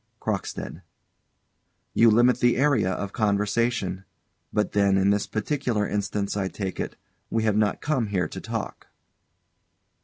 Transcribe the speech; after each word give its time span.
CROCKSTEAD. 0.19 0.81
You 1.93 2.09
limit 2.09 2.39
the 2.39 2.57
area 2.57 2.89
of 2.91 3.13
conversation. 3.13 4.03
But 4.51 4.71
then, 4.71 4.97
in 4.97 5.11
this 5.11 5.27
particular 5.27 5.87
instance, 5.87 6.35
I 6.35 6.47
take 6.47 6.79
it, 6.79 6.95
we 7.29 7.43
have 7.43 7.55
not 7.55 7.81
come 7.81 8.07
here 8.07 8.27
to 8.27 8.41
talk? 8.41 8.87